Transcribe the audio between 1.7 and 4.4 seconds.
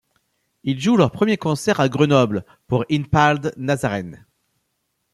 à Grenoble pour Impaled Nazarene.